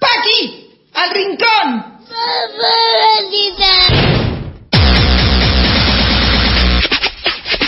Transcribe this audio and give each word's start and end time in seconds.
¡Paqui! 0.00 0.70
¡Al 0.94 1.10
rincón! 1.10 1.66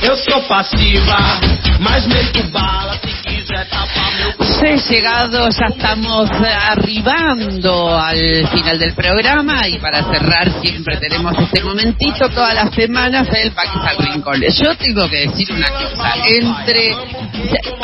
Eu 0.03 0.17
sou 0.17 0.43
passiva, 0.43 1.41
mas 1.81 2.07
meto 2.07 2.43
bala 2.51 2.99
He 4.63 4.77
llegado, 4.93 5.49
ya 5.51 5.67
estamos 5.67 6.29
arribando 6.31 7.97
al 7.97 8.49
final 8.49 8.79
del 8.79 8.95
programa 8.95 9.69
y 9.69 9.79
para 9.79 10.03
cerrar 10.11 10.51
siempre 10.61 10.97
tenemos 10.97 11.39
este 11.39 11.63
momentito 11.63 12.29
todas 12.31 12.55
las 12.55 12.75
semanas 12.75 13.29
el 13.33 13.53
Paquis 13.53 13.83
al 13.83 13.97
Rincón. 13.99 14.43
Yo 14.43 14.75
tengo 14.77 15.09
que 15.09 15.29
decir 15.29 15.53
una 15.53 15.69
cosa, 15.71 16.15
entre, 16.27 16.89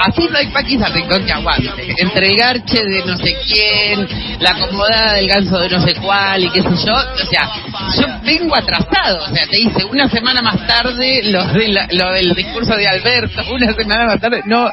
así 0.00 0.28
no 0.30 0.38
hay 0.38 0.46
Paquis 0.48 0.82
al 0.82 0.92
Rincón 0.92 1.24
que 1.24 1.32
aguante, 1.32 1.94
entre 1.98 2.28
el 2.30 2.36
garche 2.36 2.84
de 2.84 3.04
no 3.06 3.16
sé 3.16 3.36
quién, 3.46 4.08
la 4.40 4.50
acomodada 4.50 5.12
del 5.14 5.28
ganso 5.28 5.58
de 5.60 5.68
no 5.68 5.80
sé 5.86 5.94
cuál 5.96 6.44
y 6.44 6.50
qué 6.50 6.62
sé 6.62 6.86
yo, 6.86 6.94
o 6.94 7.26
sea, 7.30 7.48
yo 7.96 8.06
vengo 8.24 8.56
atrasado, 8.56 9.24
o 9.24 9.34
sea, 9.34 9.46
te 9.46 9.56
dice 9.56 9.84
una 9.84 10.08
semana 10.08 10.42
más 10.42 10.66
tarde 10.66 11.20
lo, 11.24 11.44
de 11.46 11.68
la- 11.68 11.86
lo 11.92 12.12
del 12.12 12.34
discurso 12.34 12.74
de 12.76 12.88
Alberto, 12.88 13.42
una 13.52 13.72
semana 13.72 14.06
más 14.06 14.20
tarde, 14.20 14.42
no, 14.46 14.68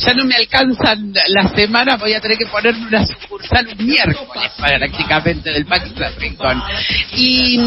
ya 0.00 0.14
no 0.14 0.24
me 0.24 0.34
alcanzan 0.34 1.12
las 1.28 1.52
semanas, 1.52 2.00
voy 2.00 2.14
a 2.14 2.20
tener 2.20 2.38
que 2.38 2.46
ponerme 2.46 2.86
una 2.86 3.06
sucursal 3.06 3.68
un 3.78 3.86
miércoles 3.86 4.50
prácticamente 4.56 5.52
del 5.52 5.66
Paquis 5.66 5.94
del 5.94 6.14
Rincón. 6.16 6.62
Y, 7.16 7.58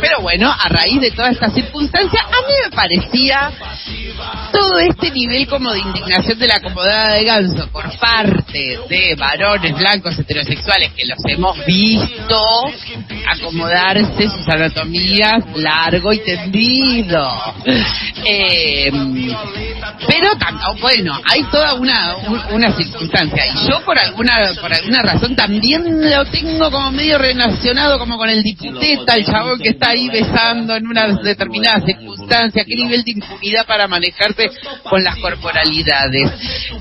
pero 0.00 0.20
bueno, 0.20 0.50
a 0.50 0.68
raíz 0.68 1.00
de 1.00 1.10
toda 1.10 1.30
esta 1.30 1.50
circunstancia, 1.50 2.20
a 2.22 2.46
mí 2.46 2.52
me 2.64 2.70
parecía 2.70 3.50
todo 4.52 4.78
este 4.78 5.10
nivel 5.10 5.46
como 5.48 5.72
de 5.72 5.80
indignación 5.80 6.38
de 6.38 6.46
la 6.46 6.54
acomodada 6.56 7.14
de 7.14 7.24
ganso 7.24 7.68
por 7.68 7.98
parte 7.98 8.78
de 8.88 9.14
varones 9.16 9.76
blancos 9.76 10.18
heterosexuales 10.18 10.92
que 10.92 11.06
los 11.06 11.18
hemos 11.26 11.64
visto 11.64 12.40
acomodarse 13.26 14.28
sus 14.28 14.48
anatomías 14.48 15.44
largo 15.56 16.12
y 16.12 16.18
tendido. 16.20 17.28
Eh, 18.24 18.90
pero 20.06 20.28
bueno, 20.80 21.18
hay 21.24 21.42
toda 21.50 21.74
una, 21.74 22.16
un- 22.16 22.40
una 22.54 22.72
circunstancia 22.76 23.44
y 23.46 23.68
yo 23.68 23.80
por 23.84 23.98
alguna 23.98 24.36
por 24.60 24.72
alguna 24.72 25.02
razón 25.02 25.34
también 25.36 25.82
lo 26.10 26.24
tengo 26.26 26.70
como 26.70 26.90
medio 26.92 27.18
relacionado 27.18 27.98
como 27.98 28.16
con 28.16 28.28
el 28.28 28.42
diputeta, 28.42 29.14
el 29.16 29.24
chabón 29.24 29.58
que 29.58 29.70
está 29.70 29.90
ahí 29.90 30.08
besando 30.08 30.76
en 30.76 30.86
una 30.86 31.06
determinada 31.22 31.84
circunstancia, 31.84 32.64
qué 32.64 32.74
nivel 32.76 33.02
de 33.04 33.12
impunidad 33.12 33.66
para 33.66 33.86
manejarse 33.88 34.50
con 34.88 35.02
las 35.02 35.16
corporalidades. 35.16 36.30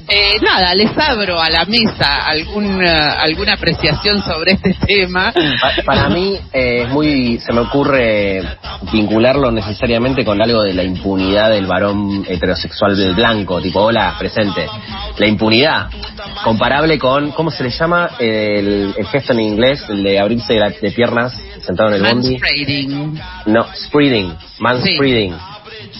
Eh, 0.08 0.40
nada, 0.42 0.74
les 0.76 0.92
abro 0.98 1.40
a 1.42 1.50
la 1.50 1.66
mesa 1.66 2.26
alguna 2.26 3.14
alguna 3.14 3.54
apreciación 3.54 4.24
sobre 4.24 4.54
este 4.54 4.74
tema. 4.86 5.32
Pa- 5.34 5.84
Para 5.86 6.10
mí 6.10 6.36
eh, 6.54 6.84
es 6.84 6.90
muy, 6.90 7.40
se 7.40 7.52
me 7.54 7.62
ocurre 7.62 8.42
vincularlo 8.92 9.52
necesariamente 9.52 10.24
con 10.26 10.42
algo 10.42 10.64
de 10.64 10.74
la 10.74 10.84
impunidad 10.84 11.50
del 11.52 11.66
varón 11.66 12.26
heterosexual 12.28 12.96
del 13.00 13.16
blanco, 13.16 13.62
tipo, 13.62 13.82
hola, 13.82 14.16
presente. 14.20 14.68
La 15.18 15.28
impunidad, 15.28 15.90
comparable 16.44 16.98
con, 16.98 17.32
¿cómo 17.32 17.52
se 17.52 17.64
le 17.64 17.70
llama? 17.70 18.12
El, 18.20 18.94
el 18.98 19.06
gesto 19.08 19.34
en 19.34 19.40
inglés, 19.42 19.84
el 19.90 20.04
de 20.04 20.20
abrirse 20.20 20.54
de, 20.54 20.60
la- 20.60 20.70
de 20.70 20.92
piernas 20.92 21.34
sentado 21.62 21.90
en 21.90 21.96
el 21.96 22.02
bondi. 22.04 22.38
Manspreading. 22.38 23.20
No, 23.48 23.66
spreading, 23.76 24.34
manspreading. 24.60 25.36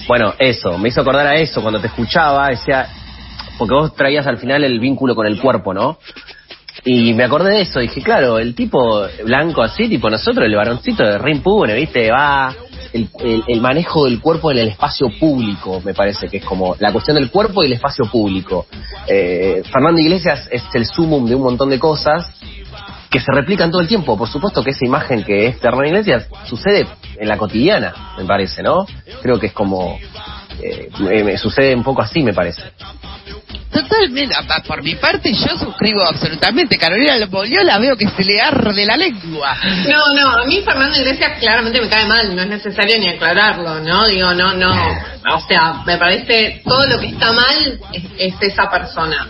Bueno, 0.08 0.34
eso, 0.40 0.78
me 0.78 0.90
hizo 0.90 1.02
acordar 1.02 1.28
a 1.28 1.36
eso 1.36 1.62
cuando 1.62 1.80
te 1.80 1.88
escuchaba, 1.88 2.48
decía, 2.50 2.88
porque 3.58 3.74
vos 3.76 3.94
traías 3.96 4.26
al 4.28 4.38
final 4.38 4.64
el 4.64 4.80
vínculo 4.80 5.16
con 5.16 5.26
el 5.28 5.40
cuerpo, 5.40 5.74
¿no? 5.74 5.98
Y 6.86 7.14
me 7.14 7.26
acordé 7.26 7.56
de 7.56 7.62
eso, 7.62 7.80
dije, 7.82 8.02
claro, 8.02 8.40
el 8.40 8.56
tipo 8.56 9.06
blanco 9.26 9.62
así, 9.62 9.90
tipo 9.90 10.10
nosotros, 10.10 10.46
el 10.46 10.56
varoncito 10.56 11.04
de 11.04 11.18
re 11.18 11.32
impune, 11.34 11.74
¿viste? 11.76 12.10
Va, 12.10 12.56
el, 12.94 13.62
manejo 13.62 14.06
del 14.06 14.20
cuerpo 14.20 14.52
en 14.52 14.58
el 14.60 14.68
espacio 14.70 15.08
público, 15.20 15.82
me 15.84 15.94
parece 15.94 16.28
que 16.28 16.38
es 16.38 16.46
como 16.46 16.76
la 16.80 16.92
cuestión 16.92 17.16
del 17.16 17.30
cuerpo 17.30 17.64
y 17.64 17.68
el 17.68 17.74
espacio 17.74 18.06
público. 18.06 18.66
Eh, 19.08 19.62
Fernando 19.72 20.00
Iglesias 20.00 20.48
es 20.52 20.64
el 20.74 20.86
sumum 20.86 21.26
de 21.26 21.36
un 21.36 21.44
montón 21.44 21.70
de 21.70 21.80
cosas 21.80 22.26
que 23.10 23.20
se 23.20 23.32
replican 23.32 23.72
todo 23.72 23.82
el 23.82 23.88
tiempo. 23.88 24.18
Por 24.18 24.28
supuesto 24.30 24.64
que 24.64 24.72
esa 24.72 24.86
imagen 24.86 25.24
que 25.24 25.48
es 25.48 25.64
Hernán 25.64 25.88
Iglesias 25.88 26.28
sucede 26.46 26.88
en 27.18 27.28
la 27.28 27.38
cotidiana, 27.38 28.14
me 28.18 28.26
parece, 28.26 28.62
¿no? 28.64 28.86
Creo 29.22 29.40
que 29.40 29.48
es 29.48 29.54
como... 29.54 29.98
eh, 30.62 30.90
me- 31.00 31.24
me 31.24 31.38
sucede 31.38 31.74
un 31.76 31.84
poco 31.84 32.02
así, 32.02 32.22
me 32.22 32.34
parece. 32.34 32.62
Totalmente, 33.82 34.36
por 34.68 34.84
mi 34.84 34.96
parte 34.96 35.34
yo 35.34 35.58
suscribo 35.58 36.02
absolutamente. 36.02 36.78
Carolina 36.78 37.18
Lopolio 37.18 37.64
la 37.64 37.80
veo 37.80 37.96
que 37.96 38.08
se 38.10 38.24
le 38.24 38.40
arde 38.42 38.86
la 38.86 38.98
lengua. 38.98 39.58
No, 39.88 40.14
no, 40.14 40.42
a 40.42 40.46
mí 40.46 40.62
Fernando 40.64 40.98
Iglesias 40.98 41.40
claramente 41.40 41.82
me 41.82 41.90
cae 41.90 42.06
mal, 42.06 42.36
no 42.36 42.42
es 42.42 42.48
necesario 42.48 42.98
ni 43.00 43.10
aclararlo, 43.10 43.80
¿no? 43.80 44.08
Digo, 44.08 44.34
no, 44.34 44.54
no, 44.54 44.72
o 44.72 45.48
sea, 45.48 45.82
me 45.86 45.98
parece 45.98 46.62
todo 46.66 46.86
lo 46.88 47.00
que 47.00 47.08
está 47.08 47.32
mal 47.32 47.80
es, 47.94 48.04
es 48.18 48.34
esa 48.42 48.70
persona. 48.70 49.30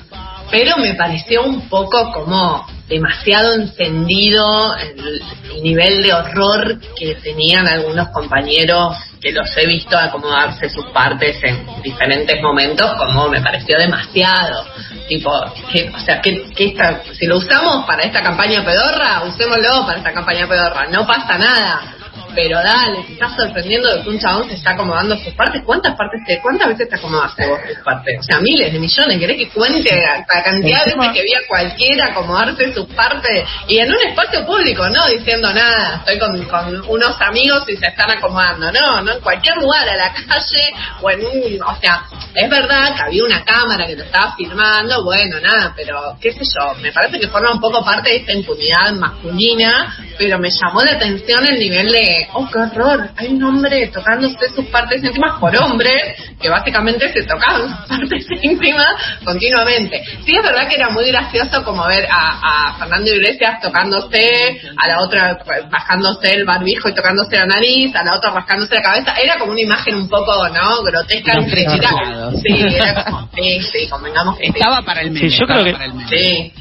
Pero 0.51 0.77
me 0.77 0.95
pareció 0.95 1.43
un 1.43 1.69
poco 1.69 2.11
como 2.11 2.65
demasiado 2.87 3.53
encendido 3.53 4.75
el 4.75 5.61
nivel 5.61 6.01
de 6.01 6.13
horror 6.13 6.79
que 6.97 7.15
tenían 7.15 7.67
algunos 7.67 8.09
compañeros 8.09 8.97
que 9.21 9.31
los 9.31 9.55
he 9.57 9.65
visto 9.65 9.97
acomodarse 9.97 10.69
sus 10.69 10.85
partes 10.87 11.37
en 11.43 11.65
diferentes 11.81 12.41
momentos, 12.41 12.93
como 12.95 13.27
me 13.27 13.41
pareció 13.41 13.77
demasiado. 13.77 14.65
Tipo, 15.07 15.31
que, 15.71 15.89
o 15.89 15.99
sea, 15.99 16.21
que, 16.21 16.49
que 16.55 16.65
esta, 16.67 17.01
si 17.13 17.25
lo 17.25 17.37
usamos 17.37 17.85
para 17.85 18.03
esta 18.03 18.21
campaña 18.21 18.63
pedorra, 18.63 19.23
usémoslo 19.23 19.85
para 19.85 19.97
esta 19.97 20.13
campaña 20.13 20.47
pedorra, 20.47 20.87
no 20.89 21.05
pasa 21.05 21.37
nada. 21.37 21.98
Pero 22.35 22.57
dale, 22.61 23.03
te 23.03 23.13
estás 23.13 23.35
sorprendiendo 23.35 23.95
de 23.95 24.03
que 24.03 24.09
un 24.09 24.19
chabón 24.19 24.47
se 24.47 24.55
está 24.55 24.71
acomodando 24.71 25.17
sus 25.17 25.33
partes. 25.33 25.61
¿Cuántas 25.65 25.95
partes 25.95 26.21
te, 26.25 26.39
cuántas 26.41 26.67
veces 26.69 26.89
te 26.89 26.95
acomodaste 26.95 27.47
vos 27.47 27.59
tus 27.67 27.79
partes? 27.83 28.19
O 28.19 28.23
sea, 28.23 28.39
miles 28.39 28.71
de 28.71 28.79
millones. 28.79 29.19
¿Querés 29.19 29.37
que 29.37 29.49
cuente 29.49 29.89
la, 29.95 30.43
cantidad 30.43 30.85
de 30.85 30.95
veces 30.95 31.11
que 31.13 31.23
vi 31.23 31.33
a 31.33 31.47
cualquiera 31.47 32.07
acomodarse 32.11 32.73
sus 32.73 32.85
partes? 32.93 33.43
Y 33.67 33.79
en 33.79 33.89
un 33.89 34.01
espacio 34.07 34.45
público, 34.45 34.89
no 34.89 35.07
diciendo 35.07 35.53
nada. 35.53 36.03
Estoy 36.05 36.19
con, 36.19 36.43
con 36.45 36.89
unos 36.89 37.21
amigos 37.21 37.63
y 37.67 37.77
se 37.77 37.87
están 37.87 38.11
acomodando. 38.11 38.71
No, 38.71 39.01
no, 39.01 39.13
en 39.13 39.21
cualquier 39.21 39.55
lugar, 39.57 39.87
a 39.89 39.95
la 39.95 40.13
calle 40.13 40.73
o 41.01 41.09
en 41.09 41.25
un. 41.25 41.63
O 41.63 41.79
sea, 41.79 42.03
es 42.33 42.49
verdad 42.49 42.95
que 42.95 43.03
había 43.03 43.23
una 43.23 43.43
cámara 43.43 43.85
que 43.87 43.95
lo 43.95 44.03
estaba 44.03 44.35
filmando. 44.35 45.03
Bueno, 45.03 45.39
nada, 45.39 45.73
pero 45.75 46.17
qué 46.21 46.31
sé 46.31 46.41
yo. 46.43 46.75
Me 46.81 46.91
parece 46.91 47.19
que 47.19 47.27
forma 47.27 47.51
un 47.51 47.59
poco 47.59 47.83
parte 47.83 48.09
de 48.09 48.15
esta 48.17 48.33
impunidad 48.33 48.93
masculina. 48.93 49.95
Pero 50.19 50.37
me 50.37 50.49
llamó 50.51 50.81
la 50.83 50.91
atención 50.91 51.45
el 51.47 51.57
nivel 51.57 51.91
de. 51.93 52.27
¡Oh, 52.33 52.45
qué 52.51 52.59
horror! 52.59 53.09
Hay 53.15 53.29
un 53.29 53.41
hombre 53.41 53.87
tocándose 53.87 54.49
sus 54.53 54.65
partes 54.65 55.01
íntimas 55.01 55.39
por 55.39 55.55
hombres 55.57 56.13
que 56.41 56.49
básicamente 56.49 57.11
se 57.13 57.23
tocaban 57.23 57.69
sus 57.69 57.87
partes 57.87 58.25
íntimas 58.41 58.87
continuamente. 59.23 60.03
Sí, 60.25 60.35
es 60.35 60.43
verdad 60.43 60.67
que 60.67 60.75
era 60.75 60.89
muy 60.89 61.05
gracioso 61.09 61.63
como 61.63 61.87
ver 61.87 62.05
a, 62.11 62.69
a 62.73 62.77
Fernando 62.77 63.09
Iglesias 63.13 63.61
tocándose, 63.61 64.59
a 64.75 64.87
la 64.89 65.01
otra 65.01 65.39
bajándose 65.71 66.33
el 66.33 66.43
barbijo 66.45 66.89
y 66.89 66.93
tocándose 66.93 67.37
la 67.37 67.45
nariz, 67.45 67.95
a 67.95 68.03
la 68.03 68.17
otra 68.17 68.31
rascándose 68.31 68.75
la 68.75 68.81
cabeza. 68.81 69.13
Era 69.23 69.37
como 69.37 69.53
una 69.53 69.61
imagen 69.61 69.95
un 69.95 70.09
poco, 70.09 70.49
¿no? 70.49 70.83
Grotesca. 70.83 71.39
Desarrollados. 71.39 72.41
Sí, 72.41 72.61
era 72.75 73.05
como, 73.05 73.29
sí, 73.33 73.61
sí, 73.71 73.87
convengamos 73.87 74.37
que 74.37 74.47
sí. 74.47 74.51
Estaba 74.53 74.81
para 74.81 75.01
el 75.01 75.11
meme. 75.11 75.29
Sí, 75.29 75.37
yo 75.39 75.45
creo 75.47 75.63
que- 75.63 75.71
para 75.71 75.85
el 75.85 75.93
meme. 75.93 76.09
Sí. 76.09 76.53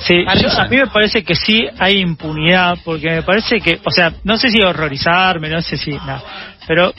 Sí, 0.00 0.24
yo- 0.40 0.50
a 0.60 0.68
mí 0.68 0.76
me 0.76 0.86
parece 0.86 1.24
que 1.24 1.34
sí 1.34 1.66
hay 1.78 1.98
impunidad, 1.98 2.78
porque 2.84 3.10
me 3.10 3.22
parece 3.22 3.60
que, 3.60 3.80
o 3.84 3.90
sea, 3.90 4.12
no 4.24 4.36
sé 4.38 4.48
si 4.50 4.60
horrorizarme, 4.62 5.48
no 5.48 5.60
sé 5.60 5.76
si 5.76 5.90
nada, 5.90 6.22
pero 6.66 6.92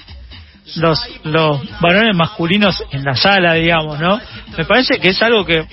los 0.75 0.99
los 1.23 1.79
varones 1.79 2.15
masculinos 2.15 2.83
en 2.91 3.03
la 3.03 3.15
sala, 3.15 3.53
digamos, 3.53 3.99
¿no? 3.99 4.19
Me 4.57 4.65
parece 4.65 4.99
que 4.99 5.09
es 5.09 5.21
algo 5.21 5.45
que, 5.45 5.65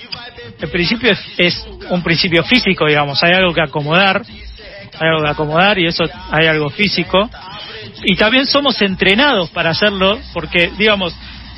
en 0.59 0.71
principio 0.71 1.11
es, 1.11 1.19
es 1.37 1.67
un 1.89 2.01
principio 2.01 2.43
físico, 2.43 2.85
digamos, 2.87 3.21
hay 3.23 3.33
algo 3.33 3.53
que 3.53 3.61
acomodar, 3.61 4.21
hay 4.25 5.07
algo 5.07 5.23
que 5.23 5.29
acomodar 5.29 5.77
y 5.77 5.85
eso 5.87 6.05
hay 6.31 6.47
algo 6.47 6.69
físico, 6.69 7.29
y 8.03 8.15
también 8.15 8.47
somos 8.47 8.81
entrenados 8.81 9.49
para 9.51 9.71
hacerlo, 9.71 10.19
porque, 10.33 10.71
digamos, 10.77 11.13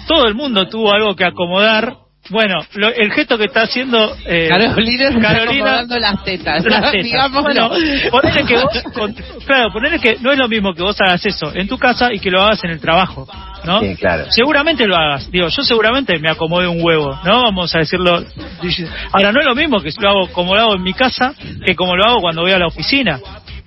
todo 0.07 0.27
el 0.27 0.33
mundo 0.35 0.67
tuvo 0.67 0.91
algo 0.91 1.15
que 1.15 1.23
acomodar. 1.25 1.94
Bueno, 2.29 2.55
lo- 2.73 2.89
el 2.93 3.11
gesto 3.11 3.37
que 3.37 3.45
está 3.45 3.63
haciendo 3.63 4.15
eh, 4.25 4.47
Carolina, 4.49 5.03
está 5.09 5.19
Carolina 5.21 5.65
acomodando 5.65 5.99
las 5.99 6.23
tetas. 6.23 6.63
las 6.65 6.81
tetas. 6.91 7.03
Digámoslo. 7.03 7.69
Bueno, 7.69 7.69
ponele 8.11 8.43
que 8.45 8.55
vos, 8.55 8.83
con- 8.93 9.13
claro, 9.45 9.71
ponele 9.71 9.99
que 9.99 10.17
no 10.21 10.31
es 10.31 10.37
lo 10.37 10.47
mismo 10.47 10.73
que 10.73 10.83
vos 10.83 10.95
hagas 11.01 11.25
eso 11.25 11.51
en 11.55 11.67
tu 11.67 11.77
casa 11.77 12.13
y 12.13 12.19
que 12.19 12.29
lo 12.29 12.41
hagas 12.41 12.63
en 12.63 12.71
el 12.71 12.79
trabajo, 12.79 13.27
¿no? 13.65 13.79
Sí, 13.81 13.95
claro. 13.95 14.25
Seguramente 14.29 14.85
lo 14.85 14.95
hagas. 14.95 15.29
Digo, 15.31 15.47
yo 15.47 15.63
seguramente 15.63 16.17
me 16.19 16.29
acomodé 16.29 16.67
un 16.67 16.79
huevo, 16.83 17.19
¿no? 17.25 17.43
Vamos 17.43 17.73
a 17.75 17.79
decirlo. 17.79 18.23
Ahora, 19.11 19.31
no 19.31 19.39
es 19.39 19.45
lo 19.45 19.55
mismo 19.55 19.81
que 19.81 19.89
lo 19.99 20.09
hago 20.09 20.27
como 20.31 20.55
lo 20.55 20.61
hago 20.61 20.75
en 20.75 20.83
mi 20.83 20.93
casa 20.93 21.33
que 21.65 21.75
como 21.75 21.95
lo 21.95 22.05
hago 22.05 22.21
cuando 22.21 22.41
voy 22.43 22.51
a 22.51 22.59
la 22.59 22.67
oficina. 22.67 23.19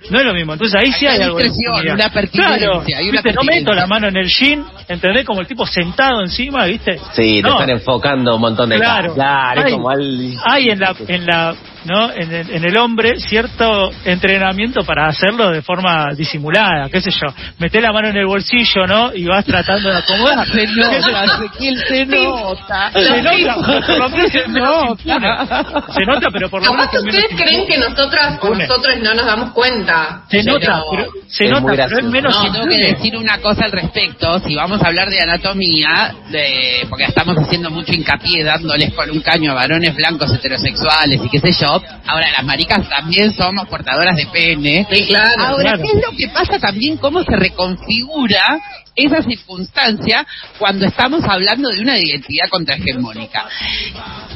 No 0.09 0.19
es 0.19 0.25
lo 0.25 0.33
mismo. 0.33 0.53
Entonces 0.53 0.79
ahí 0.79 0.91
sí 0.91 1.07
hay, 1.07 1.15
una 1.17 1.25
algo 1.25 1.37
de 1.39 1.91
una 1.93 2.09
pertinencia, 2.09 2.57
Claro, 2.57 2.81
hay 2.85 3.09
una 3.09 3.21
¿viste? 3.21 3.33
no 3.33 3.41
meto 3.43 3.73
la 3.73 3.87
mano 3.87 4.07
en 4.09 4.17
el 4.17 4.27
jean, 4.27 4.65
¿entendés? 4.87 5.25
Como 5.25 5.41
el 5.41 5.47
tipo 5.47 5.65
sentado 5.65 6.21
encima, 6.21 6.65
¿viste? 6.65 6.99
Sí, 7.13 7.41
te 7.41 7.43
No. 7.43 7.53
están 7.53 7.69
enfocando 7.69 8.35
un 8.35 8.41
montón 8.41 8.69
de 8.69 8.77
Claro. 8.77 9.13
Claro, 9.13 9.59
es 9.61 9.65
Hay- 9.67 9.71
como 9.73 9.89
al... 9.89 10.33
Hay 10.45 10.69
en 10.69 10.79
la, 10.79 10.95
en 11.07 11.25
la, 11.25 11.55
¿no? 11.85 12.11
En 12.11 12.31
el, 12.31 12.49
en 12.49 12.63
el 12.63 12.77
hombre 12.77 13.19
cierto 13.19 13.91
entrenamiento 14.05 14.83
para 14.83 15.07
hacerlo 15.07 15.49
de 15.49 15.61
forma 15.61 16.13
disimulada, 16.15 16.89
qué 16.89 17.01
sé 17.01 17.11
yo. 17.11 17.33
Metés 17.59 17.81
la 17.81 17.91
mano 17.91 18.09
en 18.09 18.17
el 18.17 18.25
bolsillo, 18.25 18.87
¿no? 18.87 19.13
Y 19.13 19.25
vas 19.25 19.45
tratando 19.45 19.89
de 19.89 19.97
acomodar. 19.97 20.47
Se 20.53 20.67
nota, 20.67 21.25
Ezequiel, 21.25 21.83
se 21.87 22.05
nota. 22.05 22.91
Se 22.93 23.21
nota, 23.21 23.55
por 23.85 23.97
lo 23.97 24.09
menos 24.09 24.31
Se 24.31 24.47
nota. 24.47 25.85
Se 25.93 26.05
nota, 26.05 26.27
pero 26.31 26.49
por 26.49 26.65
lo 26.65 26.73
menos 26.73 26.93
ustedes 26.93 27.27
creen 27.35 27.65
que 27.67 27.77
nosotras 27.77 28.37
o 28.41 28.55
nosotros 28.55 28.97
no 29.01 29.13
nos 29.13 29.25
damos 29.25 29.51
cuenta. 29.51 30.23
Se 30.29 30.43
nota, 30.43 30.83
pero, 30.91 31.07
se 31.27 31.47
nota, 31.47 31.87
pero 31.87 31.99
es 31.99 32.05
menos 32.05 32.35
No, 32.35 32.51
tengo 32.51 32.67
que 32.67 32.77
decir 32.77 33.17
una 33.17 33.39
cosa 33.39 33.65
al 33.65 33.71
respecto. 33.71 34.39
Si 34.39 34.55
vamos 34.55 34.81
a 34.81 34.87
hablar 34.87 35.09
de 35.09 35.21
anatomía, 35.21 36.13
de, 36.29 36.85
porque 36.89 37.05
estamos 37.05 37.35
haciendo 37.37 37.69
mucho 37.69 37.93
hincapié 37.93 38.43
dándoles 38.43 38.93
con 38.93 39.09
un 39.09 39.21
caño 39.21 39.51
a 39.51 39.55
varones 39.55 39.95
blancos 39.95 40.33
heterosexuales 40.33 41.19
y 41.23 41.29
qué 41.29 41.39
sé 41.39 41.51
yo, 41.51 41.72
ahora 42.05 42.31
las 42.31 42.43
maricas 42.43 42.87
también 42.89 43.33
somos 43.33 43.67
portadoras 43.67 44.15
de 44.15 44.27
pene. 44.27 44.87
Sí, 44.91 45.05
claro. 45.07 45.43
Ahora, 45.43 45.73
claro. 45.73 45.83
¿qué 45.83 45.97
es 45.97 46.03
lo 46.05 46.17
que 46.17 46.27
pasa 46.29 46.59
también? 46.59 46.97
¿Cómo 46.97 47.23
se 47.23 47.35
reconfigura 47.35 48.59
esa 48.95 49.23
circunstancia 49.23 50.25
cuando 50.59 50.85
estamos 50.85 51.23
hablando 51.23 51.69
de 51.69 51.81
una 51.81 51.97
identidad 51.97 52.49
contrahegemónica? 52.49 53.47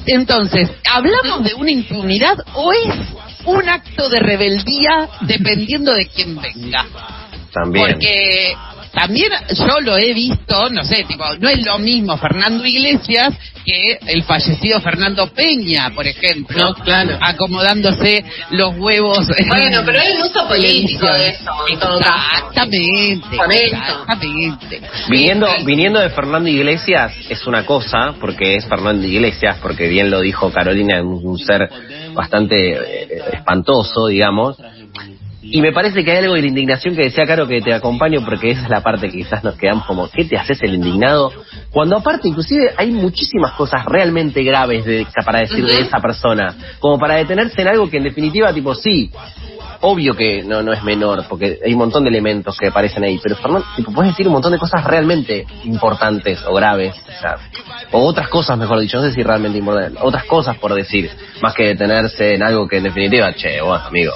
Entonces, 0.05 0.69
¿hablamos 0.89 1.43
de 1.43 1.53
una 1.53 1.71
impunidad 1.71 2.37
o 2.53 2.71
es 2.73 2.95
un 3.45 3.69
acto 3.69 4.09
de 4.09 4.19
rebeldía 4.19 5.09
dependiendo 5.21 5.93
de 5.93 6.07
quién 6.07 6.39
venga? 6.39 6.85
También. 7.53 7.85
Porque 7.87 8.55
también 8.97 9.31
yo 9.53 9.79
lo 9.81 9.95
he 9.95 10.11
visto, 10.11 10.71
no 10.71 10.83
sé, 10.83 11.03
tipo, 11.07 11.23
no 11.39 11.49
es 11.49 11.63
lo 11.63 11.77
mismo 11.77 12.17
Fernando 12.17 12.65
Iglesias 12.65 13.31
que 13.63 13.99
el 14.07 14.23
fallecido 14.23 14.81
Fernando 14.81 15.27
Peña, 15.33 15.91
por 15.93 16.07
ejemplo, 16.07 16.57
No, 16.57 16.73
claro. 16.73 17.19
acomodándose 17.21 18.25
los 18.51 18.75
huevos. 18.77 19.27
en 19.37 19.49
Bueno, 19.49 19.81
pero 19.85 19.99
hay 19.99 20.13
un 20.13 20.21
uso 20.23 20.47
político 20.47 21.05
de 21.05 21.27
eso, 21.27 21.51
en 21.69 21.79
todo 21.79 21.99
caso. 21.99 22.47
Exactamente. 22.47 23.37
Viniendo, 25.09 25.47
viniendo 25.63 25.99
de 25.99 26.09
Fernando 26.09 26.49
Iglesias 26.49 27.13
es 27.29 27.45
una 27.45 27.65
cosa, 27.65 28.15
porque 28.19 28.55
es 28.55 28.65
Fernando 28.65 29.05
Iglesias, 29.05 29.57
porque 29.61 29.89
bien 29.89 30.09
lo 30.09 30.21
dijo 30.21 30.51
Carolina, 30.51 30.97
es 30.97 31.03
un, 31.03 31.21
un 31.23 31.37
ser 31.37 31.69
bastante 32.13 32.71
eh, 32.71 33.21
espantoso, 33.33 34.07
digamos. 34.07 34.57
Y 35.49 35.61
me 35.61 35.71
parece 35.71 36.03
que 36.03 36.11
hay 36.11 36.17
algo 36.17 36.33
de 36.33 36.41
la 36.41 36.47
indignación 36.47 36.95
que 36.95 37.03
decía 37.03 37.25
Caro 37.25 37.47
que 37.47 37.61
te 37.61 37.73
acompaño, 37.73 38.23
porque 38.25 38.51
esa 38.51 38.63
es 38.63 38.69
la 38.69 38.81
parte 38.81 39.09
que 39.09 39.19
quizás 39.19 39.43
nos 39.43 39.55
quedamos 39.55 39.85
como, 39.85 40.09
¿qué 40.09 40.25
te 40.25 40.37
haces 40.37 40.61
el 40.61 40.73
indignado? 40.73 41.31
Cuando 41.71 41.97
aparte, 41.97 42.27
inclusive, 42.27 42.73
hay 42.75 42.91
muchísimas 42.91 43.53
cosas 43.53 43.85
realmente 43.85 44.43
graves 44.43 44.85
de, 44.85 45.07
para 45.25 45.39
decir 45.39 45.65
de 45.65 45.79
esa 45.79 45.99
persona, 45.99 46.55
como 46.79 46.99
para 46.99 47.15
detenerse 47.15 47.61
en 47.61 47.69
algo 47.69 47.89
que 47.89 47.97
en 47.97 48.03
definitiva, 48.03 48.53
tipo, 48.53 48.75
sí, 48.75 49.09
obvio 49.81 50.15
que 50.15 50.43
no, 50.43 50.61
no 50.61 50.73
es 50.73 50.83
menor, 50.83 51.25
porque 51.29 51.59
hay 51.63 51.73
un 51.73 51.79
montón 51.79 52.03
de 52.03 52.09
elementos 52.09 52.57
que 52.57 52.67
aparecen 52.67 53.03
ahí, 53.03 53.19
pero 53.21 53.35
Fernando, 53.35 53.65
tipo, 53.75 53.91
puedes 53.91 54.11
decir 54.11 54.27
un 54.27 54.33
montón 54.33 54.51
de 54.51 54.57
cosas 54.57 54.83
realmente 54.83 55.45
importantes 55.63 56.43
o 56.45 56.53
graves, 56.53 56.95
o, 56.95 57.21
sea, 57.21 57.37
o 57.91 58.05
otras 58.05 58.27
cosas, 58.27 58.57
mejor 58.57 58.79
dicho, 58.79 58.97
no 58.97 59.03
sé 59.03 59.13
si 59.13 59.23
realmente 59.23 59.57
importantes, 59.59 60.01
otras 60.03 60.25
cosas 60.25 60.57
por 60.57 60.73
decir, 60.73 61.09
más 61.41 61.53
que 61.53 61.67
detenerse 61.67 62.35
en 62.35 62.43
algo 62.43 62.67
que 62.67 62.77
en 62.77 62.83
definitiva, 62.83 63.33
che, 63.33 63.61
bueno, 63.61 63.85
amigo, 63.85 64.13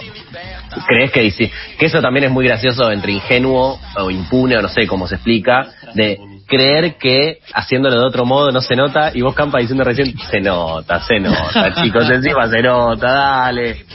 ¿crees 0.88 1.12
que 1.12 1.21
dice- 1.21 1.51
que 1.77 1.85
eso 1.85 2.01
también 2.01 2.25
es 2.25 2.31
muy 2.31 2.45
gracioso 2.45 2.91
entre 2.91 3.12
ingenuo 3.13 3.79
o 3.97 4.09
impune, 4.12 4.57
o 4.57 4.62
no 4.62 4.69
sé 4.69 4.88
cómo 4.88 5.07
se 5.07 5.15
explica, 5.15 5.68
de 5.94 6.18
creer 6.51 6.98
que 6.98 7.39
haciéndolo 7.53 7.98
de 7.98 8.06
otro 8.06 8.25
modo 8.25 8.51
no 8.51 8.59
se 8.59 8.75
nota 8.75 9.12
y 9.13 9.21
vos 9.21 9.33
Campa 9.33 9.59
diciendo 9.59 9.86
recién 9.86 10.13
se 10.30 10.42
nota, 10.42 11.00
se 11.00 11.18
nota, 11.18 11.74
chicos, 11.81 12.09
encima 12.09 12.50
se 12.50 12.62
nota, 12.62 13.07
dale. 13.07 13.86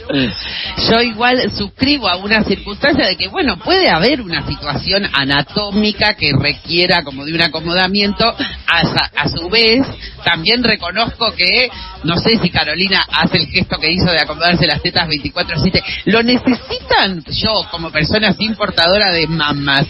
Yo 0.90 1.02
igual 1.02 1.50
suscribo 1.52 2.08
a 2.08 2.16
una 2.16 2.42
circunstancia 2.44 3.06
de 3.06 3.16
que, 3.16 3.28
bueno, 3.28 3.58
puede 3.58 3.90
haber 3.90 4.22
una 4.22 4.46
situación 4.46 5.06
anatómica 5.12 6.14
que 6.14 6.32
requiera 6.32 7.04
como 7.04 7.26
de 7.26 7.34
un 7.34 7.42
acomodamiento. 7.42 8.24
A, 8.24 8.80
a 9.16 9.28
su 9.28 9.48
vez, 9.48 9.86
también 10.24 10.64
reconozco 10.64 11.32
que, 11.32 11.70
no 12.04 12.16
sé 12.16 12.38
si 12.38 12.50
Carolina 12.50 13.04
hace 13.12 13.38
el 13.38 13.46
gesto 13.46 13.78
que 13.78 13.92
hizo 13.92 14.10
de 14.10 14.20
acomodarse 14.20 14.66
las 14.66 14.82
tetas 14.82 15.08
24-7. 15.08 15.82
¿Lo 16.06 16.22
necesitan, 16.22 17.22
yo 17.28 17.66
como 17.70 17.90
persona 17.90 18.32
sin 18.32 18.54
portadora 18.54 19.12
de 19.12 19.26
mamas, 19.26 19.86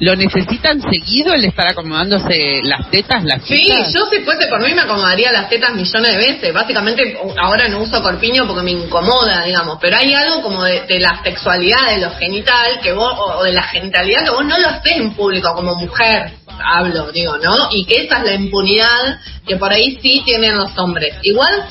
lo 0.00 0.16
necesitan 0.16 0.80
seguido 0.82 1.34
el 1.34 1.44
estar 1.44 1.68
acomodándose 2.06 2.60
las 2.64 2.90
tetas, 2.90 3.24
las 3.24 3.42
Sí, 3.44 3.60
chicas? 3.60 3.92
yo 3.92 4.06
si 4.06 4.20
fuese 4.20 4.46
por 4.48 4.60
mí 4.62 4.72
me 4.74 4.82
acomodaría 4.82 5.32
las 5.32 5.48
tetas 5.48 5.74
millones 5.74 6.12
de 6.12 6.16
veces. 6.16 6.52
Básicamente 6.54 7.18
ahora 7.42 7.68
no 7.68 7.80
uso 7.82 8.02
corpiño 8.02 8.46
porque 8.46 8.62
me 8.62 8.72
incomoda, 8.72 9.44
digamos. 9.44 9.78
Pero 9.80 9.96
hay 9.96 10.14
algo 10.14 10.42
como 10.42 10.64
de, 10.64 10.82
de 10.86 11.00
la 11.00 11.20
sexualidad, 11.22 11.90
de 11.90 11.98
lo 11.98 12.10
genital, 12.12 12.80
que 12.82 12.92
vos, 12.92 13.14
o 13.18 13.42
de 13.42 13.52
la 13.52 13.62
genitalidad 13.64 14.24
que 14.24 14.30
vos 14.30 14.44
no 14.44 14.58
lo 14.58 14.68
haces 14.68 14.92
en 14.96 15.14
público 15.14 15.54
como 15.54 15.74
mujer, 15.74 16.32
hablo, 16.64 17.10
digo, 17.12 17.36
¿no? 17.38 17.68
Y 17.70 17.84
que 17.84 18.04
esa 18.04 18.18
es 18.18 18.24
la 18.24 18.34
impunidad 18.34 19.18
que 19.46 19.56
por 19.56 19.72
ahí 19.72 19.98
sí 20.02 20.22
tienen 20.24 20.56
los 20.56 20.76
hombres. 20.78 21.14
Igual, 21.22 21.66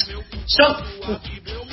yo 0.48 0.78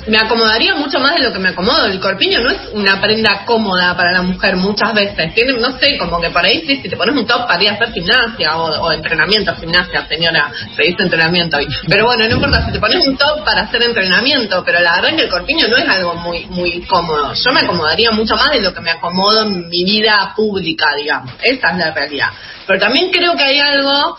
me 0.07 0.17
acomodaría 0.17 0.75
mucho 0.75 0.99
más 0.99 1.15
de 1.15 1.23
lo 1.23 1.33
que 1.33 1.39
me 1.39 1.49
acomodo. 1.49 1.85
El 1.85 1.99
corpiño 1.99 2.41
no 2.41 2.49
es 2.49 2.57
una 2.73 2.99
prenda 3.01 3.45
cómoda 3.45 3.95
para 3.95 4.11
la 4.11 4.21
mujer 4.21 4.55
muchas 4.57 4.93
veces. 4.93 5.33
Tiene, 5.33 5.53
no 5.53 5.77
sé, 5.77 5.97
como 5.97 6.19
que 6.19 6.29
por 6.29 6.43
ahí 6.43 6.63
sí, 6.65 6.79
si 6.81 6.89
te 6.89 6.97
pones 6.97 7.15
un 7.15 7.25
top 7.25 7.47
para 7.47 7.63
ir 7.63 7.69
a 7.69 7.73
hacer 7.73 7.91
gimnasia 7.91 8.57
o, 8.57 8.91
entrenamiento, 8.91 9.55
gimnasia, 9.55 10.05
señora, 10.07 10.51
se 10.75 10.83
dice 10.83 11.03
entrenamiento 11.03 11.57
hoy. 11.57 11.67
Pero 11.87 12.05
bueno, 12.05 12.27
no 12.27 12.35
importa, 12.35 12.65
si 12.65 12.71
te 12.71 12.79
pones 12.79 13.05
un 13.05 13.17
top 13.17 13.43
para 13.43 13.61
hacer 13.63 13.81
entrenamiento, 13.83 14.63
pero 14.65 14.79
la 14.79 14.95
verdad 14.95 15.15
que 15.15 15.23
el 15.23 15.29
corpiño 15.29 15.67
no 15.67 15.77
es 15.77 15.89
algo 15.89 16.15
muy, 16.15 16.45
muy 16.47 16.81
cómodo. 16.81 17.33
Yo 17.33 17.53
me 17.53 17.61
acomodaría 17.61 18.11
mucho 18.11 18.35
más 18.35 18.51
de 18.51 18.61
lo 18.61 18.73
que 18.73 18.81
me 18.81 18.91
acomodo 18.91 19.43
en 19.43 19.69
mi 19.69 19.83
vida 19.83 20.33
pública, 20.35 20.87
digamos. 20.95 21.33
Esa 21.41 21.71
es 21.71 21.77
la 21.77 21.91
realidad. 21.91 22.29
Pero 22.65 22.79
también 22.79 23.11
creo 23.11 23.35
que 23.35 23.43
hay 23.43 23.59
algo 23.59 24.17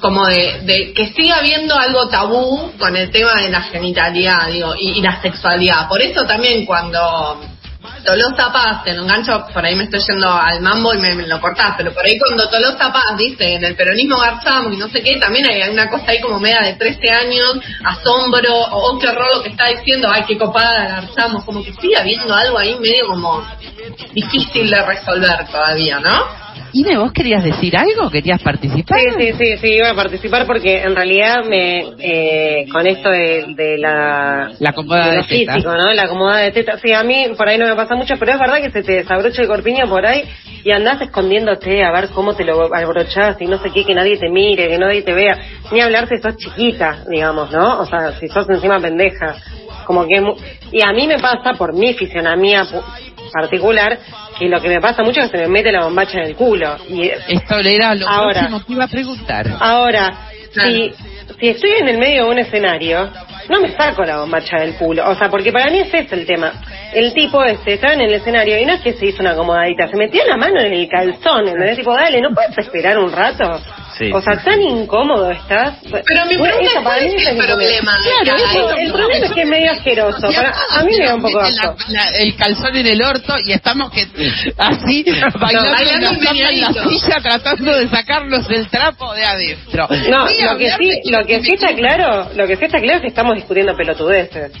como 0.00 0.26
de, 0.26 0.92
que 0.94 1.12
siga 1.14 1.36
habiendo 1.36 1.78
algo 1.78 2.08
tabú 2.08 2.72
con 2.76 2.96
el 2.96 3.10
tema 3.10 3.40
de 3.40 3.50
la 3.50 3.62
genitalidad 3.62 4.48
digo 4.48 4.74
y, 4.76 5.00
la 5.00 5.22
sexualidad 5.22 5.88
por 5.88 6.02
eso 6.02 6.24
también 6.24 6.66
cuando 6.66 7.40
Tolosa 8.04 8.52
Paz, 8.52 8.82
te 8.82 8.94
lo 8.94 9.02
engancho, 9.02 9.46
por 9.52 9.64
ahí 9.64 9.76
me 9.76 9.84
estoy 9.84 10.00
yendo 10.00 10.28
al 10.28 10.60
mambo 10.60 10.92
y 10.92 10.98
me, 10.98 11.14
me 11.14 11.26
lo 11.26 11.40
cortás, 11.40 11.74
pero 11.76 11.92
por 11.92 12.04
ahí 12.04 12.18
cuando 12.18 12.48
Tolosa 12.48 12.92
Paz 12.92 13.16
dice 13.16 13.54
en 13.54 13.64
el 13.64 13.76
peronismo 13.76 14.18
garzamos 14.18 14.72
y 14.72 14.76
no 14.76 14.88
sé 14.88 15.02
qué, 15.02 15.18
también 15.20 15.48
hay 15.48 15.70
una 15.70 15.88
cosa 15.88 16.06
ahí 16.08 16.20
como 16.20 16.40
media 16.40 16.62
de 16.62 16.74
13 16.74 17.10
años, 17.10 17.60
asombro, 17.84 18.56
o 18.56 18.94
oh, 18.94 18.98
qué 18.98 19.08
horror 19.08 19.42
que 19.44 19.50
está 19.50 19.68
diciendo, 19.68 20.08
ay, 20.10 20.24
qué 20.26 20.36
copada 20.36 21.00
garzamos, 21.00 21.44
como 21.44 21.62
que 21.62 21.72
sigue 21.74 21.96
habiendo 21.96 22.34
algo 22.34 22.58
ahí 22.58 22.76
medio 22.80 23.06
como 23.06 23.44
difícil 24.12 24.68
de 24.68 24.82
resolver 24.82 25.46
todavía, 25.48 26.00
¿no? 26.00 26.41
Ine, 26.74 26.96
¿vos 26.96 27.12
querías 27.12 27.44
decir 27.44 27.76
algo? 27.76 28.10
¿Querías 28.10 28.42
participar? 28.42 28.98
Sí, 28.98 29.06
sí, 29.18 29.32
sí, 29.38 29.56
sí, 29.58 29.68
iba 29.74 29.90
a 29.90 29.94
participar 29.94 30.46
porque 30.46 30.82
en 30.82 30.96
realidad 30.96 31.44
me 31.44 31.84
eh, 31.98 32.66
con 32.72 32.86
esto 32.86 33.10
de, 33.10 33.44
de 33.54 33.78
la 33.78 34.52
La 34.58 34.70
acomodada 34.70 35.10
de 35.10 35.16
de 35.18 35.24
físico, 35.24 35.70
¿no? 35.70 35.92
La 35.92 36.04
acomodada 36.04 36.40
de 36.40 36.52
tetas. 36.52 36.80
Sí, 36.80 36.92
a 36.92 37.02
mí 37.04 37.26
por 37.36 37.48
ahí 37.48 37.58
no 37.58 37.66
me 37.66 37.76
pasa 37.76 37.94
mucho, 37.94 38.14
pero 38.18 38.32
es 38.32 38.38
verdad 38.38 38.62
que 38.62 38.70
se 38.70 38.82
te 38.82 38.92
desabrocha 38.92 39.42
el 39.42 39.48
corpiño 39.48 39.86
por 39.88 40.06
ahí 40.06 40.24
y 40.64 40.70
andás 40.70 41.00
escondiéndote 41.02 41.82
a 41.84 41.92
ver 41.92 42.08
cómo 42.10 42.34
te 42.34 42.44
lo 42.44 42.74
abrochás 42.74 43.40
y 43.40 43.46
no 43.46 43.58
sé 43.58 43.70
qué, 43.70 43.84
que 43.84 43.94
nadie 43.94 44.16
te 44.16 44.28
mire, 44.30 44.68
que 44.68 44.78
nadie 44.78 45.02
te 45.02 45.12
vea. 45.12 45.38
Ni 45.72 45.80
hablar 45.80 46.08
si 46.08 46.18
sos 46.18 46.36
chiquita, 46.36 47.04
digamos, 47.08 47.50
¿no? 47.50 47.80
O 47.80 47.86
sea, 47.86 48.12
si 48.18 48.28
sos 48.28 48.48
encima 48.48 48.80
pendeja. 48.80 49.36
Como 49.86 50.06
que... 50.06 50.22
Y 50.70 50.82
a 50.82 50.92
mí 50.92 51.06
me 51.08 51.18
pasa 51.18 51.54
por 51.58 51.74
mi 51.74 51.92
fisionomía 51.94 52.64
particular 53.32 53.98
que 54.38 54.48
lo 54.48 54.60
que 54.60 54.68
me 54.68 54.80
pasa 54.80 55.02
mucho 55.02 55.20
es 55.20 55.30
que 55.30 55.38
se 55.38 55.42
me 55.44 55.48
mete 55.48 55.72
la 55.72 55.84
bombacha 55.84 56.18
en 56.18 56.26
el 56.28 56.36
culo. 56.36 56.76
Y 56.88 57.08
Esto 57.28 57.58
era 57.58 57.94
lo 57.94 58.08
Ahora. 58.08 58.32
próximo 58.40 58.64
que 58.66 58.72
iba 58.74 58.84
a 58.84 58.88
preguntar. 58.88 59.46
Ahora, 59.60 60.10
Claro. 60.52 60.70
si, 60.70 60.92
si 61.40 61.48
estoy 61.48 61.70
en 61.80 61.88
el 61.88 61.98
medio 61.98 62.24
de 62.24 62.30
un 62.30 62.38
escenario, 62.38 63.10
no 63.48 63.60
me 63.60 63.70
saco 63.72 64.04
la 64.04 64.18
bombacha 64.18 64.58
del 64.58 64.74
culo. 64.74 65.08
O 65.08 65.14
sea, 65.14 65.30
porque 65.30 65.50
para 65.50 65.70
mí 65.70 65.78
ese 65.78 66.00
es 66.00 66.12
el 66.12 66.26
tema. 66.26 66.52
El 66.92 67.14
tipo 67.14 67.42
este 67.42 67.74
estaba 67.74 67.94
en 67.94 68.02
el 68.02 68.12
escenario 68.12 68.58
y 68.60 68.66
no 68.66 68.74
es 68.74 68.80
que 68.82 68.92
se 68.92 69.06
hizo 69.06 69.22
una 69.22 69.30
acomodadita, 69.32 69.88
se 69.88 69.96
metió 69.96 70.22
la 70.26 70.36
mano 70.36 70.60
en 70.60 70.72
el 70.74 70.88
calzón. 70.88 71.48
¿entendés? 71.48 71.78
Tipo, 71.78 71.94
dale, 71.94 72.20
¿no 72.20 72.30
puedes 72.34 72.56
esperar 72.58 72.98
un 72.98 73.10
rato? 73.10 73.44
Sí, 74.02 74.12
o 74.12 74.20
sea, 74.20 74.38
sí, 74.38 74.44
tan 74.44 74.60
incómodo 74.62 75.30
estás. 75.30 75.74
Pero 75.82 76.26
mi 76.26 76.36
Bueno, 76.36 76.56
pregunta 76.56 76.78
es, 76.78 76.84
¿cuál 76.84 77.00
mí 77.02 77.14
es 77.16 77.26
el 77.28 77.36
problema? 77.36 77.96
Claro, 78.02 78.36
que 78.36 78.58
eso, 78.58 78.70
el 78.76 78.92
problema 78.92 79.26
es 79.26 79.32
que 79.32 79.40
es 79.42 79.48
medio 79.48 79.72
asqueroso. 79.72 80.20
Para- 80.34 80.54
a 80.70 80.82
mí 80.84 80.92
me 80.98 81.04
da 81.06 81.14
un 81.14 81.22
poco 81.22 81.40
asco. 81.40 81.76
la- 81.88 82.10
la- 82.10 82.18
el 82.18 82.36
calzón 82.36 82.76
en 82.76 82.86
el 82.86 83.02
orto 83.02 83.34
y 83.44 83.52
estamos 83.52 83.90
que 83.92 84.06
así 84.58 85.04
bailando, 85.38 85.70
bailando 85.72 86.28
en 86.48 86.60
la 86.60 86.72
silla 86.72 87.16
tratando 87.22 87.76
de 87.76 87.88
sacarnos 87.88 88.50
el 88.50 88.68
trapo 88.68 89.12
de 89.14 89.24
adentro. 89.24 89.88
No, 90.10 90.26
Ni 90.26 90.42
lo 90.42 90.56
que 90.58 90.70
sí, 90.78 91.10
lo 91.10 91.24
que 91.26 91.42
sí 91.42 91.54
está 91.54 91.74
claro, 91.74 92.28
lo 92.34 92.46
que 92.46 92.56
sí 92.56 92.64
está 92.64 92.78
claro 92.80 92.96
es 92.96 93.02
que 93.02 93.08
estamos 93.08 93.34
discutiendo 93.36 93.76
pelotudeces. 93.76 94.52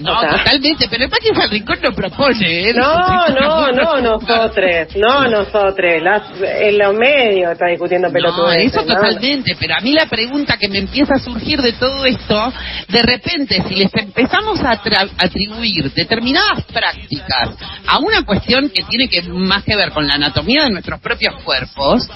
No, 0.00 0.12
o 0.16 0.20
sea- 0.20 0.30
totalmente, 0.30 0.88
pero 0.90 1.04
el 1.04 1.10
Paqui 1.10 1.28
al 1.28 1.50
Rincón 1.50 1.78
no 1.80 1.92
propone, 1.94 2.70
¿eh? 2.70 2.74
No, 2.74 3.28
no, 3.28 3.70
no, 3.72 4.00
nosotros, 4.02 4.88
no 4.96 5.28
nosotros, 5.28 6.02
las, 6.02 6.22
en 6.42 6.78
los 6.78 6.94
medios 6.94 7.52
está 7.52 7.66
discutiendo 7.66 8.08
No, 8.08 8.12
pelotudeces. 8.12 8.64
Totalmente, 8.82 9.56
pero 9.58 9.74
a 9.76 9.80
mí 9.80 9.92
la 9.92 10.06
pregunta 10.06 10.56
que 10.56 10.68
me 10.68 10.78
empieza 10.78 11.14
a 11.14 11.18
surgir 11.18 11.60
de 11.62 11.72
todo 11.74 12.04
esto, 12.06 12.52
de 12.88 13.02
repente, 13.02 13.62
si 13.68 13.74
les 13.76 13.90
empezamos 13.94 14.60
a 14.60 14.82
tra- 14.82 15.10
atribuir 15.18 15.92
determinadas 15.92 16.64
prácticas 16.64 17.50
a 17.86 17.98
una 17.98 18.22
cuestión 18.24 18.70
que 18.70 18.82
tiene 18.84 19.08
que 19.08 19.22
más 19.22 19.62
que 19.64 19.76
ver 19.76 19.90
con 19.92 20.06
la 20.06 20.14
anatomía 20.14 20.64
de 20.64 20.70
nuestros 20.70 21.00
propios 21.00 21.34
cuerpos, 21.42 22.08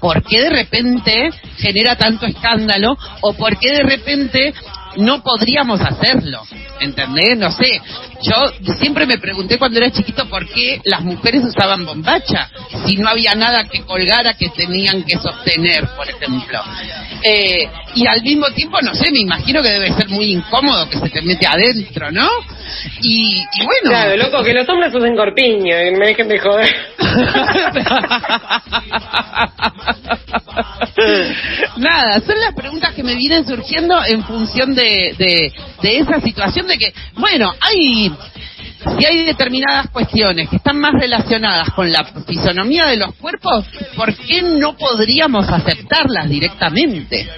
¿por 0.00 0.22
qué 0.24 0.40
de 0.42 0.50
repente 0.50 1.30
genera 1.58 1.96
tanto 1.96 2.26
escándalo 2.26 2.96
o 3.20 3.34
por 3.34 3.58
qué 3.58 3.70
de 3.72 3.82
repente 3.82 4.54
no 4.96 5.22
podríamos 5.22 5.80
hacerlo? 5.80 6.42
¿Entendés? 6.80 7.36
No 7.36 7.50
sé. 7.50 7.80
Yo 8.22 8.74
siempre 8.78 9.06
me 9.06 9.18
pregunté 9.18 9.58
cuando 9.58 9.78
era 9.78 9.90
chiquito 9.90 10.28
por 10.28 10.46
qué 10.48 10.80
las 10.84 11.02
mujeres 11.02 11.42
usaban 11.44 11.84
bombacha, 11.84 12.50
si 12.86 12.96
no 12.96 13.08
había 13.08 13.34
nada 13.34 13.64
que 13.64 13.82
colgara 13.82 14.34
que 14.34 14.48
tenían 14.50 15.04
que 15.04 15.16
sostener, 15.18 15.88
por 15.96 16.08
ejemplo. 16.08 16.60
Eh, 17.22 17.68
y 17.94 18.06
al 18.06 18.22
mismo 18.22 18.46
tiempo, 18.50 18.80
no 18.82 18.94
sé, 18.94 19.10
me 19.10 19.20
imagino 19.20 19.62
que 19.62 19.68
debe 19.68 19.92
ser 19.92 20.08
muy 20.08 20.32
incómodo 20.32 20.88
que 20.88 20.98
se 20.98 21.08
te 21.08 21.22
mete 21.22 21.46
adentro, 21.46 22.10
¿no? 22.10 22.28
Y, 23.02 23.40
y 23.40 23.64
bueno. 23.64 23.90
Claro, 23.90 24.16
loco, 24.16 24.42
que 24.42 24.54
los 24.54 24.68
hombres 24.68 24.94
usen 24.94 25.16
corpiño, 25.16 25.86
y 25.86 25.90
me 25.92 26.06
dejen 26.06 26.28
de 26.28 26.38
joder. 26.38 26.74
Nada, 31.76 32.20
son 32.20 32.40
las 32.40 32.54
preguntas 32.54 32.94
que 32.94 33.02
me 33.02 33.14
vienen 33.14 33.46
surgiendo 33.46 34.02
en 34.04 34.22
función 34.24 34.74
de, 34.74 35.14
de, 35.18 35.52
de 35.82 35.98
esa 35.98 36.20
situación 36.20 36.66
de 36.66 36.78
que, 36.78 36.92
bueno, 37.14 37.52
hay, 37.60 38.12
si 38.98 39.04
hay 39.04 39.24
determinadas 39.24 39.90
cuestiones 39.90 40.48
que 40.48 40.56
están 40.56 40.78
más 40.78 40.92
relacionadas 40.92 41.70
con 41.70 41.90
la 41.90 42.04
fisonomía 42.26 42.86
de 42.86 42.96
los 42.96 43.14
cuerpos, 43.16 43.64
¿por 43.96 44.14
qué 44.14 44.42
no 44.42 44.76
podríamos 44.76 45.48
aceptarlas 45.48 46.28
directamente? 46.28 47.28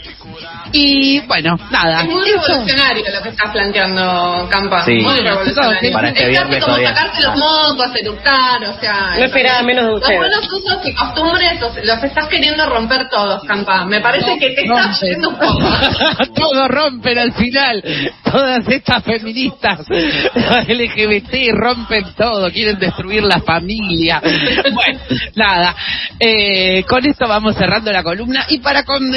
Y 0.72 1.20
bueno, 1.26 1.56
nada. 1.70 2.02
Es 2.02 2.08
muy 2.08 2.28
eso- 2.28 2.40
revolucionario 2.48 3.04
lo 3.14 3.22
que 3.22 3.28
estás 3.30 3.52
planteando, 3.52 4.48
Campa. 4.50 4.84
Sí. 4.84 4.92
Muy 5.00 5.20
revolucionario. 5.20 5.92
para 5.92 6.08
este 6.08 6.32
es 6.32 6.40
como 6.40 6.58
todavía. 6.58 6.88
sacarte 6.94 7.22
los 7.22 7.36
mocos, 7.38 7.90
eructar, 8.00 8.64
o 8.64 8.80
sea... 8.80 9.14
No 9.18 9.24
esperaba 9.24 9.62
menos 9.62 9.84
de 9.84 9.90
Los 9.92 10.00
ustedes. 10.02 10.18
buenos 10.20 10.52
usos 10.52 10.78
y 10.84 10.94
costumbres 10.94 11.60
los, 11.60 11.76
los 11.84 12.04
estás 12.04 12.26
queriendo 12.28 12.66
romper 12.66 13.08
todos, 13.10 13.42
Campa. 13.44 13.84
Me 13.84 14.00
parece 14.00 14.38
que 14.38 14.50
te 14.50 14.62
estás 14.62 15.00
yendo 15.02 15.28
un 15.30 15.36
poco. 15.38 15.60
Todo 16.34 16.68
rompen 16.68 17.18
al 17.18 17.32
final. 17.34 17.82
Todas 18.24 18.66
estas 18.68 19.04
feministas 19.04 19.80
LGBT 20.68 21.52
rompen 21.52 22.14
todo, 22.16 22.50
quieren 22.50 22.78
destruir 22.78 23.22
la 23.22 23.40
familia. 23.40 24.20
Bueno, 24.72 25.00
nada. 25.34 25.74
Eh, 26.18 26.84
con 26.88 27.04
esto 27.04 27.26
vamos 27.28 27.54
cerrando 27.56 27.92
la 27.92 28.02
columna 28.02 28.46
y 28.48 28.58
para 28.58 28.84
conmemorar 28.84 29.12